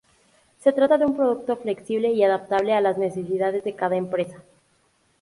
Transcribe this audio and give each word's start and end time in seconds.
Se 0.57 0.73
trata 0.73 0.97
de 0.97 1.05
un 1.05 1.15
producto 1.15 1.55
flexible 1.57 2.09
y 2.09 2.23
adaptable 2.23 2.73
a 2.73 2.81
las 2.81 2.97
necesidades 2.97 3.63
de 3.63 3.75
cada 3.75 3.97
empresa. 3.97 4.41